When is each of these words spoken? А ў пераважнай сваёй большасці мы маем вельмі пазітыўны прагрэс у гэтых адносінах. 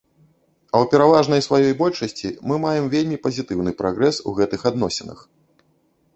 А 0.73 0.75
ў 0.83 0.85
пераважнай 0.93 1.41
сваёй 1.47 1.73
большасці 1.81 2.27
мы 2.47 2.55
маем 2.65 2.85
вельмі 2.95 3.21
пазітыўны 3.27 3.71
прагрэс 3.83 4.15
у 4.27 4.35
гэтых 4.43 4.61
адносінах. 4.73 5.19